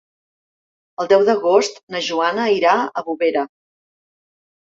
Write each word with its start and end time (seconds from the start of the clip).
El 1.03 1.09
deu 1.11 1.25
d'agost 1.27 1.77
na 1.95 2.01
Joana 2.07 2.47
irà 2.53 2.73
a 2.79 3.05
Bovera. 3.11 3.45